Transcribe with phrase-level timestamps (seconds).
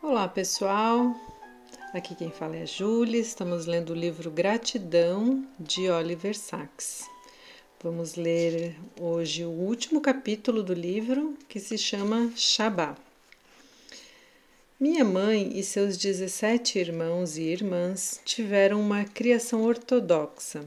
[0.00, 1.12] Olá pessoal,
[1.92, 7.10] aqui quem fala é a Júlia, estamos lendo o livro Gratidão de Oliver Sacks.
[7.82, 12.96] Vamos ler hoje o último capítulo do livro que se chama Shabá.
[14.78, 20.64] Minha mãe e seus 17 irmãos e irmãs tiveram uma criação ortodoxa.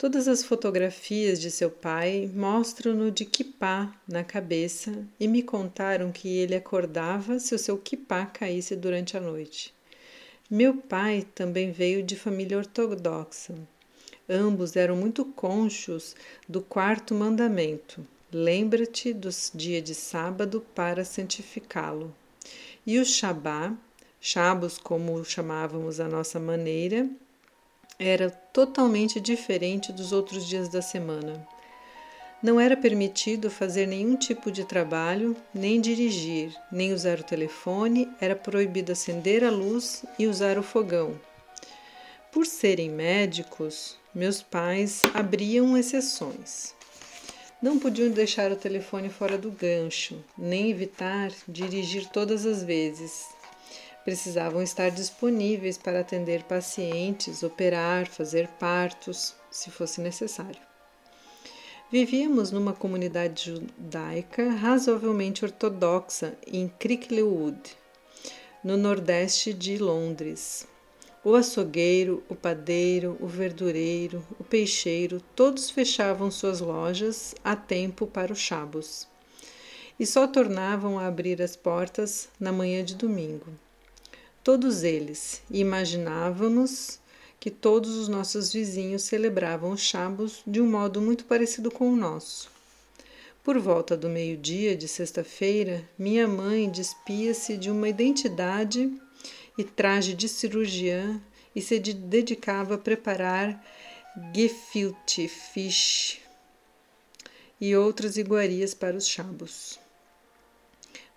[0.00, 6.38] Todas as fotografias de seu pai mostram-no de quipá na cabeça e me contaram que
[6.38, 9.74] ele acordava se o seu quipá caísse durante a noite.
[10.50, 13.54] Meu pai também veio de família ortodoxa.
[14.26, 16.16] Ambos eram muito conchos
[16.48, 22.10] do quarto mandamento: lembra-te do dia de sábado para santificá-lo.
[22.86, 23.76] E o Shabá,
[24.18, 27.06] Shabos como chamávamos a nossa maneira,
[28.00, 31.46] era totalmente diferente dos outros dias da semana.
[32.42, 38.34] Não era permitido fazer nenhum tipo de trabalho, nem dirigir, nem usar o telefone, era
[38.34, 41.20] proibido acender a luz e usar o fogão.
[42.32, 46.74] Por serem médicos, meus pais abriam exceções.
[47.60, 53.26] Não podiam deixar o telefone fora do gancho, nem evitar dirigir todas as vezes,
[54.04, 60.60] precisavam estar disponíveis para atender pacientes, operar, fazer partos, se fosse necessário.
[61.90, 67.60] Vivíamos numa comunidade judaica razoavelmente ortodoxa em Cricklewood,
[68.62, 70.66] no nordeste de Londres.
[71.22, 78.32] O açougueiro, o padeiro, o verdureiro, o peixeiro, todos fechavam suas lojas a tempo para
[78.32, 79.06] o chabos
[79.98, 83.52] e só tornavam a abrir as portas na manhã de domingo
[84.42, 86.98] todos eles, e imaginávamos
[87.38, 91.96] que todos os nossos vizinhos celebravam os chabos de um modo muito parecido com o
[91.96, 92.50] nosso.
[93.42, 98.92] Por volta do meio-dia de sexta-feira, minha mãe despia-se de uma identidade
[99.56, 101.20] e traje de cirurgiã
[101.56, 103.64] e se dedicava a preparar
[104.34, 106.20] gefilte fish
[107.60, 109.78] e outras iguarias para os chabos.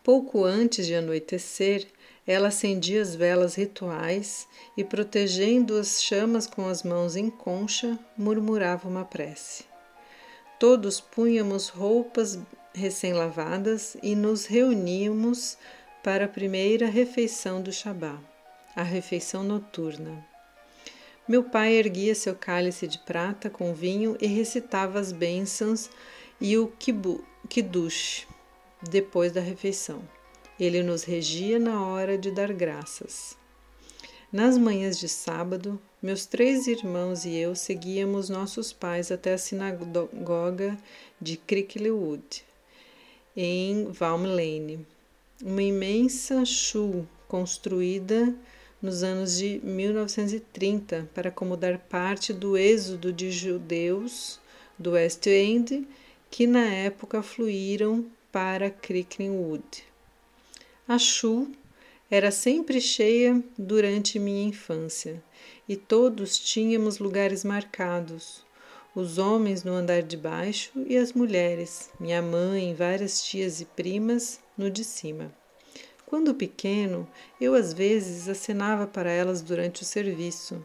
[0.03, 1.87] Pouco antes de anoitecer,
[2.25, 4.47] ela acendia as velas rituais
[4.77, 9.65] e, protegendo as chamas com as mãos em concha, murmurava uma prece.
[10.59, 12.39] Todos punhamos roupas
[12.73, 15.57] recém-lavadas e nos reuníamos
[16.01, 18.17] para a primeira refeição do Shabá,
[18.75, 20.25] a refeição noturna.
[21.27, 25.89] Meu pai erguia seu cálice de prata com vinho e recitava as bênçãos
[26.39, 26.67] e o
[27.47, 28.27] kiddush
[28.81, 30.01] depois da refeição.
[30.59, 33.35] Ele nos regia na hora de dar graças.
[34.31, 40.77] Nas manhãs de sábado, meus três irmãos e eu seguíamos nossos pais até a sinagoga
[41.19, 42.43] de Cricklewood,
[43.35, 44.85] em Valm Lane,
[45.41, 48.35] uma imensa shul construída
[48.81, 54.39] nos anos de 1930 para acomodar parte do êxodo de judeus
[54.77, 55.87] do West End
[56.29, 59.92] que na época fluíram para Cricklewood.
[60.93, 61.47] A Chu
[62.07, 65.23] era sempre cheia durante minha infância
[65.67, 68.45] e todos tínhamos lugares marcados.
[68.93, 74.39] Os homens no andar de baixo e as mulheres, minha mãe, várias tias e primas
[74.55, 75.33] no de cima.
[76.05, 77.09] Quando pequeno,
[77.41, 80.63] eu às vezes acenava para elas durante o serviço.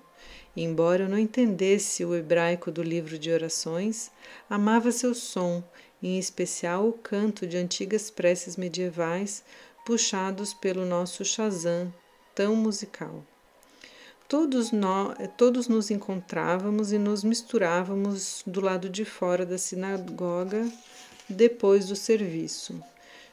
[0.55, 4.11] Embora eu não entendesse o hebraico do livro de orações,
[4.51, 5.65] amava seu som,
[6.03, 9.43] em especial o canto de antigas preces medievais
[9.89, 11.91] puxados pelo nosso Shazam
[12.35, 13.25] tão musical.
[14.29, 20.71] Todos, nós, todos nos encontrávamos e nos misturávamos do lado de fora da sinagoga
[21.27, 22.79] depois do serviço.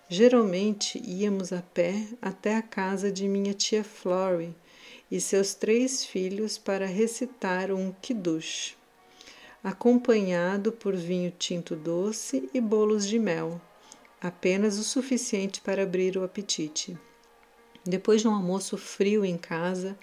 [0.07, 4.55] Geralmente íamos a pé até a casa de minha tia Flory
[5.11, 8.77] e seus três filhos para recitar um kiddush,
[9.61, 13.59] acompanhado por vinho tinto doce e bolos de mel
[14.25, 16.97] apenas o suficiente para abrir o apetite.
[17.85, 19.95] Depois de um almoço frio em casa,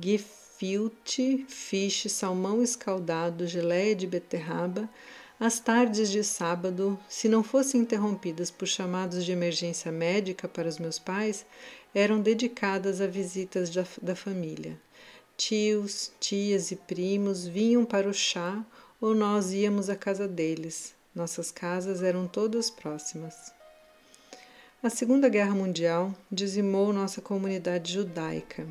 [0.00, 4.88] gefilte, fish, salmão escaldado, geleia de beterraba,
[5.38, 10.78] as tardes de sábado, se não fossem interrompidas por chamados de emergência médica para os
[10.78, 11.44] meus pais,
[11.94, 14.80] eram dedicadas a visitas da, da família.
[15.36, 18.64] Tios, tias e primos vinham para o chá
[18.98, 20.94] ou nós íamos à casa deles.
[21.14, 23.57] Nossas casas eram todas próximas.
[24.80, 28.64] A Segunda Guerra Mundial dizimou nossa comunidade judaica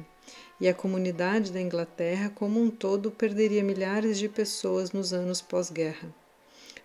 [0.58, 6.08] e a comunidade da Inglaterra como um todo perderia milhares de pessoas nos anos pós-guerra.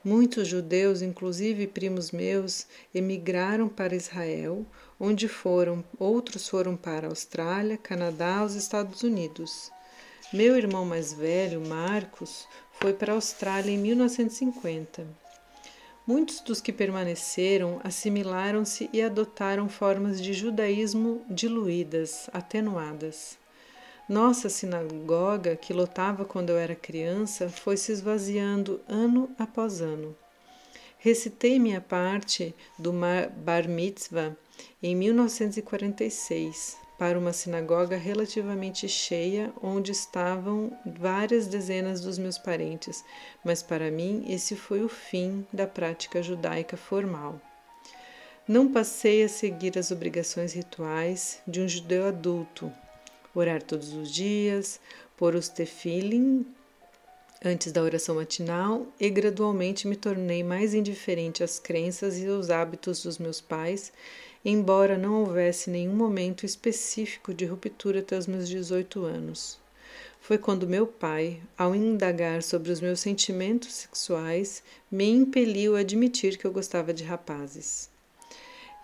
[0.05, 4.67] Muitos judeus, inclusive primos meus, emigraram para Israel,
[4.99, 9.71] onde foram, outros foram para a Austrália, Canadá, os Estados Unidos.
[10.33, 15.22] Meu irmão mais velho, Marcos, foi para a Austrália em 1950.
[16.05, 23.39] Muitos dos que permaneceram assimilaram-se e adotaram formas de judaísmo diluídas, atenuadas.
[24.09, 30.17] Nossa sinagoga, que lotava quando eu era criança, foi se esvaziando ano após ano.
[30.99, 34.37] Recitei minha parte do Bar Mitzvah
[34.83, 43.05] em 1946 para uma sinagoga relativamente cheia, onde estavam várias dezenas dos meus parentes,
[43.45, 47.41] mas para mim esse foi o fim da prática judaica formal.
[48.47, 52.73] Não passei a seguir as obrigações rituais de um judeu adulto,
[53.35, 54.81] orar todos os dias,
[55.17, 56.47] pôr os tefilim
[57.45, 63.03] antes da oração matinal e gradualmente me tornei mais indiferente às crenças e aos hábitos
[63.03, 63.93] dos meus pais,
[64.45, 69.61] embora não houvesse nenhum momento específico de ruptura até os meus 18 anos.
[70.21, 76.39] Foi quando meu pai, ao indagar sobre os meus sentimentos sexuais, me impeliu a admitir
[76.39, 77.91] que eu gostava de rapazes.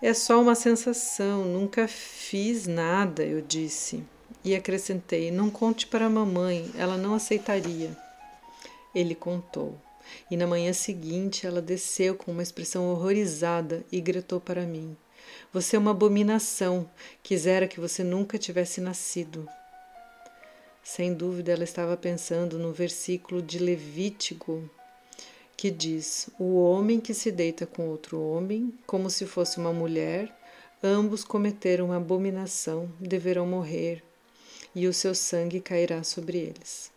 [0.01, 4.03] É só uma sensação, nunca fiz nada, eu disse.
[4.43, 7.97] E acrescentei: Não conte para a mamãe, ela não aceitaria.
[8.93, 9.77] Ele contou.
[10.31, 14.95] E na manhã seguinte ela desceu com uma expressão horrorizada e gritou para mim:
[15.51, 16.89] Você é uma abominação.
[17.23, 19.47] Quisera que você nunca tivesse nascido.
[20.83, 24.69] Sem dúvida, ela estava pensando no versículo de Levítico
[25.57, 30.33] que diz: O homem que se deita com outro homem, como se fosse uma mulher,
[30.81, 34.01] ambos cometeram uma abominação, deverão morrer
[34.73, 36.91] e o seu sangue cairá sobre eles.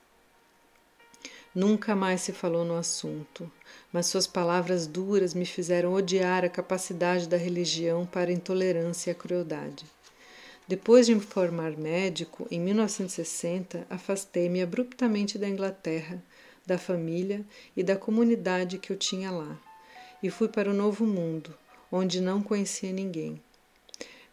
[1.55, 3.51] Nunca mais se falou no assunto,
[3.93, 9.13] mas suas palavras duras me fizeram odiar a capacidade da religião para a intolerância e
[9.13, 9.85] a crueldade.
[10.67, 16.23] Depois de me formar médico, em 1960, afastei-me abruptamente da Inglaterra,
[16.65, 17.45] da família
[17.77, 19.59] e da comunidade que eu tinha lá,
[20.23, 21.55] e fui para o Novo Mundo,
[21.91, 23.43] onde não conhecia ninguém.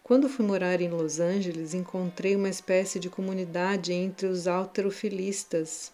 [0.01, 5.91] Quando fui morar em Los Angeles, encontrei uma espécie de comunidade entre os alterofilistas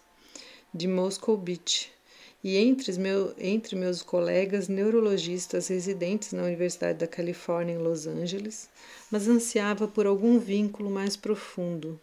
[0.72, 1.95] de Moscow Beach
[2.46, 8.68] e entre, meu, entre meus colegas neurologistas residentes na Universidade da Califórnia em Los Angeles,
[9.10, 11.98] mas ansiava por algum vínculo mais profundo,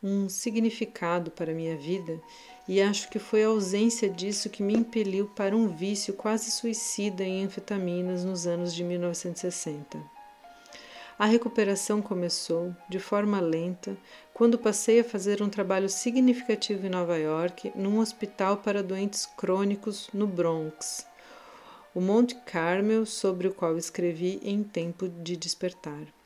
[0.00, 2.20] um significado para minha vida,
[2.68, 7.24] e acho que foi a ausência disso que me impeliu para um vício quase suicida
[7.24, 10.17] em anfetaminas nos anos de 1960.
[11.18, 13.96] A recuperação começou, de forma lenta,
[14.32, 20.08] quando passei a fazer um trabalho significativo em Nova York, num hospital para doentes crônicos
[20.14, 21.04] no Bronx,
[21.92, 26.17] o Monte Carmel, sobre o qual escrevi em Tempo de Despertar.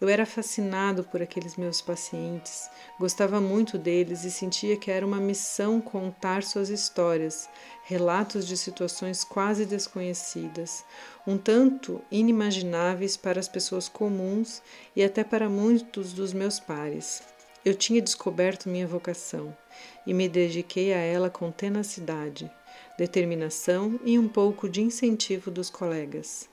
[0.00, 5.18] Eu era fascinado por aqueles meus pacientes, gostava muito deles e sentia que era uma
[5.18, 7.50] missão contar suas histórias,
[7.84, 10.86] relatos de situações quase desconhecidas,
[11.26, 14.62] um tanto inimagináveis para as pessoas comuns
[14.96, 17.22] e até para muitos dos meus pares.
[17.62, 19.54] Eu tinha descoberto minha vocação
[20.06, 22.50] e me dediquei a ela com tenacidade,
[22.96, 26.49] determinação e um pouco de incentivo dos colegas.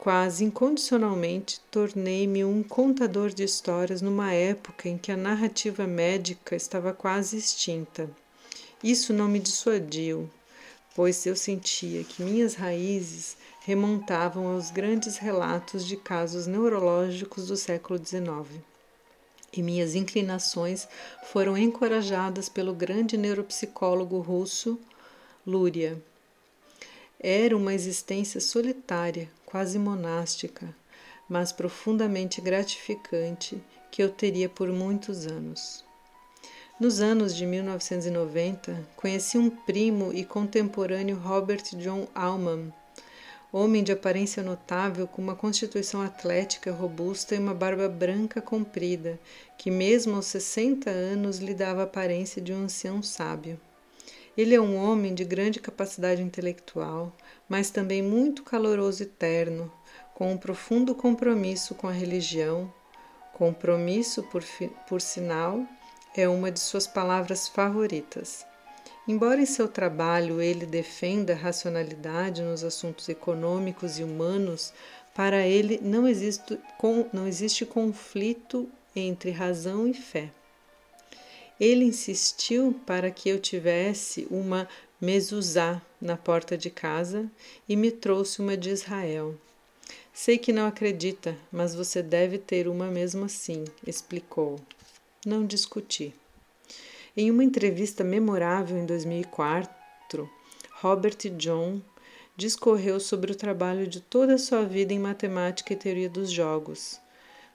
[0.00, 6.94] Quase incondicionalmente, tornei-me um contador de histórias numa época em que a narrativa médica estava
[6.94, 8.10] quase extinta.
[8.82, 10.30] Isso não me dissuadiu,
[10.94, 17.98] pois eu sentia que minhas raízes remontavam aos grandes relatos de casos neurológicos do século
[18.02, 18.58] XIX.
[19.52, 20.88] E minhas inclinações
[21.24, 24.80] foram encorajadas pelo grande neuropsicólogo russo
[25.46, 26.02] Luria.
[27.22, 30.74] Era uma existência solitária, quase monástica,
[31.28, 35.84] mas profundamente gratificante que eu teria por muitos anos.
[36.78, 42.72] Nos anos de 1990, conheci um primo e contemporâneo Robert John Allman,
[43.52, 49.18] homem de aparência notável, com uma constituição atlética robusta e uma barba branca comprida,
[49.58, 53.60] que mesmo aos 60 anos lhe dava a aparência de um ancião sábio.
[54.36, 57.12] Ele é um homem de grande capacidade intelectual,
[57.48, 59.72] mas também muito caloroso e terno,
[60.14, 62.72] com um profundo compromisso com a religião.
[63.32, 64.44] Compromisso, por,
[64.88, 65.66] por sinal,
[66.16, 68.46] é uma de suas palavras favoritas.
[69.08, 74.72] Embora em seu trabalho ele defenda a racionalidade nos assuntos econômicos e humanos,
[75.14, 76.58] para ele não existe,
[77.12, 80.30] não existe conflito entre razão e fé.
[81.60, 84.66] Ele insistiu para que eu tivesse uma
[84.98, 87.30] mezuzá na porta de casa
[87.68, 89.34] e me trouxe uma de Israel.
[90.12, 94.58] Sei que não acredita, mas você deve ter uma mesmo assim, explicou.
[95.26, 96.14] Não discuti.
[97.14, 100.30] Em uma entrevista memorável em 2004,
[100.80, 101.82] Robert John
[102.36, 106.98] discorreu sobre o trabalho de toda a sua vida em matemática e teoria dos jogos,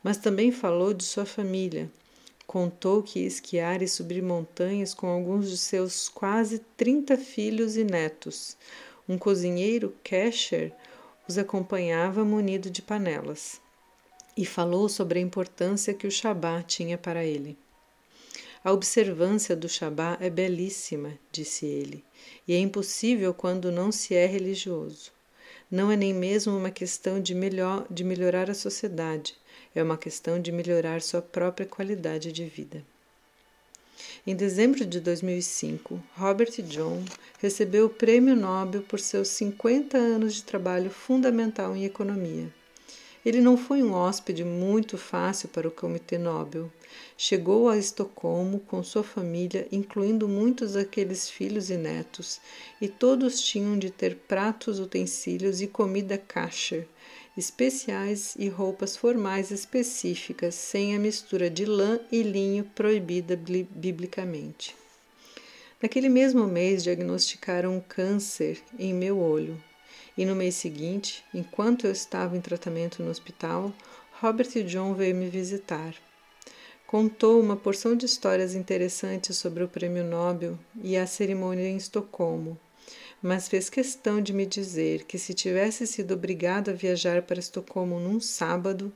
[0.03, 1.89] mas também falou de sua família.
[2.47, 7.83] Contou que ia esquiar e subir montanhas com alguns de seus quase 30 filhos e
[7.83, 8.55] netos.
[9.07, 10.71] Um cozinheiro, Kesher,
[11.27, 13.59] os acompanhava munido de panelas.
[14.37, 17.57] E falou sobre a importância que o Shabá tinha para ele.
[18.63, 22.03] A observância do Shabá é belíssima, disse ele,
[22.47, 25.11] e é impossível quando não se é religioso.
[25.69, 29.35] Não é nem mesmo uma questão de, melhor, de melhorar a sociedade,
[29.75, 32.81] é uma questão de melhorar sua própria qualidade de vida.
[34.25, 37.03] Em dezembro de 2005, Robert John
[37.39, 42.51] recebeu o Prêmio Nobel por seus 50 anos de trabalho fundamental em economia.
[43.25, 46.71] Ele não foi um hóspede muito fácil para o Comitê Nobel.
[47.17, 52.39] Chegou a Estocolmo com sua família, incluindo muitos daqueles filhos e netos,
[52.79, 56.87] e todos tinham de ter pratos, utensílios e comida kasher,
[57.37, 64.75] especiais e roupas formais específicas, sem a mistura de lã e linho proibida biblicamente.
[65.81, 69.61] Naquele mesmo mês diagnosticaram um câncer em meu olho
[70.17, 73.73] e no mês seguinte, enquanto eu estava em tratamento no hospital,
[74.21, 75.93] Robert John veio me visitar.
[76.87, 82.57] Contou uma porção de histórias interessantes sobre o Prêmio Nobel e a cerimônia em Estocolmo,
[83.25, 87.99] mas fez questão de me dizer que se tivesse sido obrigado a viajar para Estocolmo
[87.99, 88.93] num sábado,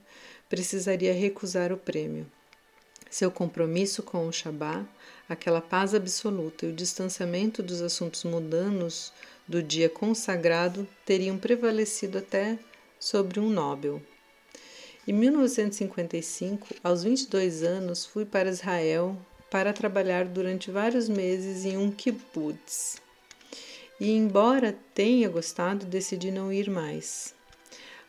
[0.48, 2.28] precisaria recusar o prêmio.
[3.10, 4.86] Seu compromisso com o Shabá,
[5.28, 9.12] aquela paz absoluta e o distanciamento dos assuntos mundanos
[9.48, 12.60] do dia consagrado teriam prevalecido até
[13.00, 14.00] sobre um Nobel.
[15.08, 19.18] Em 1955, aos 22 anos, fui para Israel
[19.50, 23.09] para trabalhar durante vários meses em um kibbutz.
[24.00, 27.36] E embora tenha gostado, decidi não ir mais.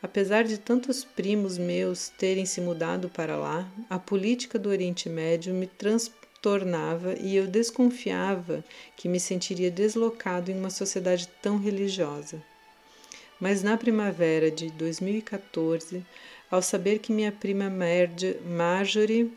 [0.02, 5.52] Apesar de tantos primos meus terem se mudado para lá, a política do Oriente Médio
[5.52, 8.64] me trans tornava e eu desconfiava
[8.97, 12.42] que me sentiria deslocado em uma sociedade tão religiosa.
[13.38, 16.04] Mas na primavera de 2014,
[16.50, 17.70] ao saber que minha prima
[18.44, 19.32] Marjorie,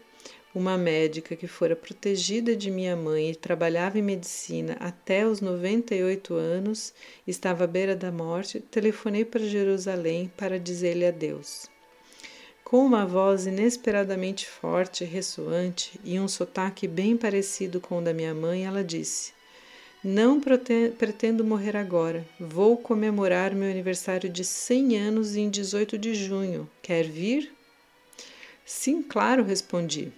[0.55, 6.35] uma médica que fora protegida de minha mãe e trabalhava em medicina até os 98
[6.35, 6.93] anos,
[7.25, 11.67] estava à beira da morte, telefonei para Jerusalém para dizer-lhe adeus.
[12.63, 18.33] Com uma voz inesperadamente forte ressoante e um sotaque bem parecido com o da minha
[18.33, 19.33] mãe, ela disse:
[20.03, 22.25] Não pretendo morrer agora.
[22.39, 26.69] Vou comemorar meu aniversário de 100 anos em 18 de junho.
[26.81, 27.51] Quer vir?
[28.65, 30.11] Sim, claro, respondi.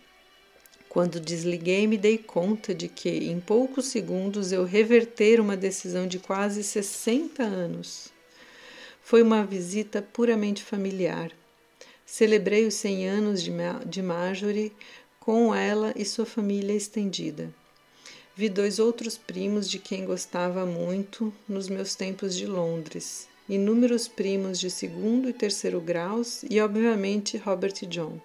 [0.96, 6.18] Quando desliguei, me dei conta de que, em poucos segundos, eu reverter uma decisão de
[6.18, 8.08] quase 60 anos.
[9.04, 11.32] Foi uma visita puramente familiar
[12.06, 14.72] Celebrei os 100 anos de Marjorie
[15.20, 17.52] com ela e sua família estendida.
[18.36, 24.60] Vi dois outros primos de quem gostava muito nos meus tempos de Londres, inúmeros primos
[24.60, 28.20] de segundo e terceiro graus e, obviamente, Robert John.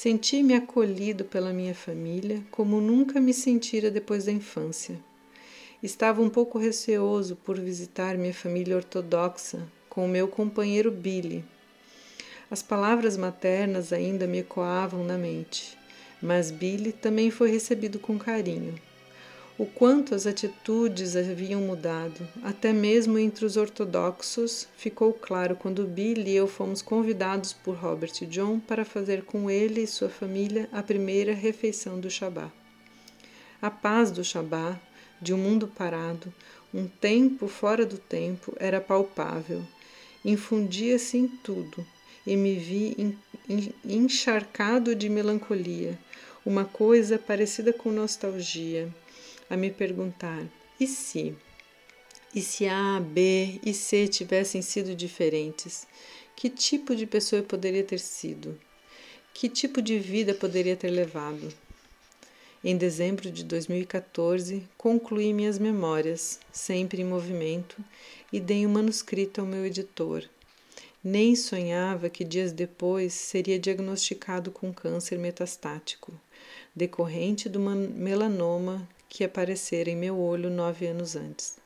[0.00, 4.96] Senti-me acolhido pela minha família como nunca me sentira depois da infância.
[5.82, 11.44] Estava um pouco receoso por visitar minha família ortodoxa com meu companheiro Billy,
[12.48, 15.76] as palavras maternas ainda me ecoavam na mente,
[16.22, 18.76] mas Billy também foi recebido com carinho.
[19.58, 26.30] O quanto as atitudes haviam mudado, até mesmo entre os ortodoxos, ficou claro quando Billy
[26.30, 30.80] e eu fomos convidados por Robert John para fazer com ele e sua família a
[30.80, 32.52] primeira refeição do Shabá.
[33.60, 34.80] A paz do Shabá,
[35.20, 36.32] de um mundo parado,
[36.72, 39.64] um tempo fora do tempo, era palpável.
[40.24, 41.84] Infundia-se em tudo,
[42.24, 43.18] e me vi
[43.84, 45.98] encharcado de melancolia,
[46.46, 48.88] uma coisa parecida com nostalgia,
[49.48, 50.46] a me perguntar:
[50.78, 51.34] e se?
[52.34, 55.86] E se A, B e C tivessem sido diferentes?
[56.36, 58.58] Que tipo de pessoa eu poderia ter sido?
[59.32, 61.52] Que tipo de vida poderia ter levado?
[62.62, 67.76] Em dezembro de 2014, concluí minhas memórias, sempre em movimento,
[68.32, 70.28] e dei o um manuscrito ao meu editor,
[71.02, 76.12] nem sonhava que dias depois seria diagnosticado com câncer metastático,
[76.74, 81.56] decorrente de uma melanoma que aparecera em meu olho nove anos antes.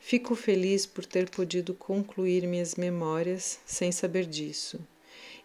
[0.00, 4.80] Fico feliz por ter podido concluir minhas memórias sem saber disso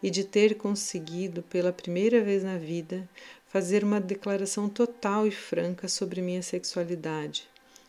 [0.02, 3.08] e de ter conseguido, pela primeira vez na vida,
[3.48, 7.48] fazer uma declaração total e franca sobre minha sexualidade,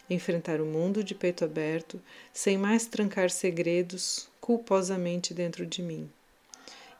[0.08, 2.00] enfrentar o mundo de peito aberto,
[2.32, 6.10] sem mais trancar segredos culposamente dentro de mim.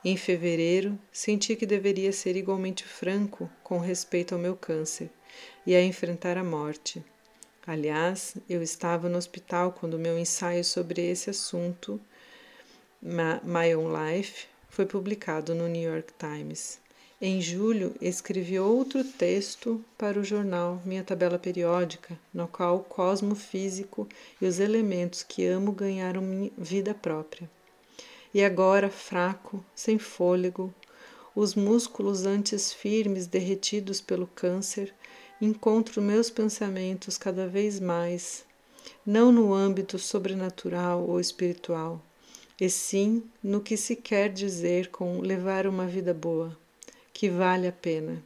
[0.03, 5.09] Em fevereiro, senti que deveria ser igualmente franco com respeito ao meu câncer
[5.65, 7.03] e a enfrentar a morte.
[7.65, 11.99] Aliás, eu estava no hospital quando meu ensaio sobre esse assunto,
[13.01, 16.79] My Own Life, foi publicado no New York Times.
[17.19, 23.33] Em julho, escrevi outro texto para o jornal Minha Tabela Periódica, no qual o cosmo
[23.33, 24.07] físico
[24.39, 27.49] e os elementos que amo ganharam vida própria.
[28.31, 30.71] E agora, fraco, sem fôlego,
[31.35, 34.93] os músculos antes firmes derretidos pelo câncer,
[35.41, 38.45] encontro meus pensamentos cada vez mais,
[39.05, 42.01] não no âmbito sobrenatural ou espiritual,
[42.59, 46.57] e sim no que se quer dizer com levar uma vida boa
[47.13, 48.23] que vale a pena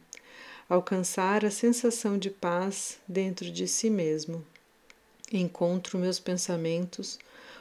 [0.68, 4.42] alcançar a sensação de paz dentro de si mesmo.
[5.30, 7.18] Encontro meus pensamentos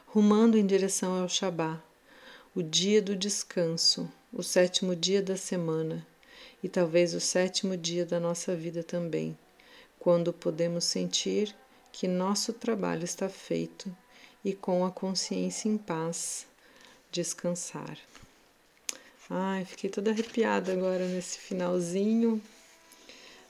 [0.07, 1.81] rumando em direção ao Shabá,
[2.55, 6.07] o dia do descanso, o sétimo dia da semana
[6.63, 9.37] e talvez o sétimo dia da nossa vida também,
[9.99, 11.55] quando podemos sentir
[11.91, 13.95] que nosso trabalho está feito
[14.43, 16.45] e com a consciência em paz
[17.11, 17.97] descansar.
[19.29, 22.41] Ai, fiquei toda arrepiada agora nesse finalzinho,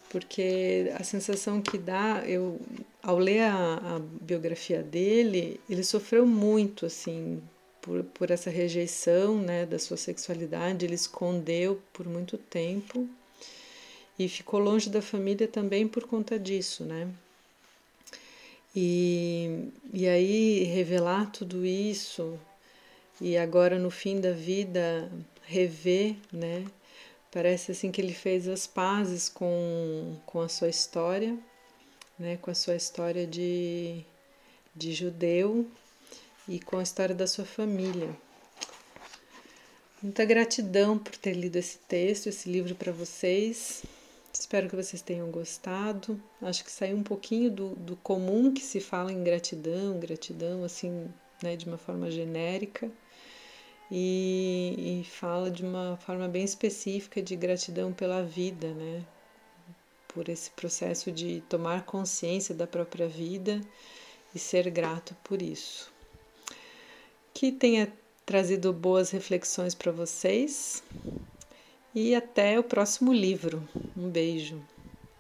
[0.10, 2.60] porque a sensação que dá, eu
[3.02, 7.42] ao ler a, a biografia dele, ele sofreu muito, assim,
[7.82, 13.10] por, por essa rejeição, né, da sua sexualidade, ele escondeu por muito tempo
[14.18, 17.10] e ficou longe da família também por conta disso, né?
[18.76, 22.40] E, e aí revelar tudo isso
[23.20, 25.12] e agora no fim da vida
[25.44, 26.66] rever, né?
[27.32, 31.38] Parece assim que ele fez as pazes com, com a sua história,
[32.18, 32.38] né?
[32.38, 34.06] Com a sua história de,
[34.76, 35.68] de judeu
[36.48, 38.10] e com a história da sua família.
[40.02, 43.84] Muita gratidão por ter lido esse texto, esse livro para vocês.
[44.34, 46.22] Espero que vocês tenham gostado.
[46.42, 51.08] Acho que saiu um pouquinho do, do comum que se fala em gratidão, gratidão assim,
[51.44, 52.90] né, de uma forma genérica
[53.92, 59.06] e, e fala de uma forma bem específica de gratidão pela vida, né?
[60.08, 63.62] Por esse processo de tomar consciência da própria vida
[64.34, 65.91] e ser grato por isso.
[67.34, 67.92] Que tenha
[68.26, 70.84] trazido boas reflexões para vocês
[71.94, 73.68] e até o próximo livro.
[73.96, 74.62] Um beijo.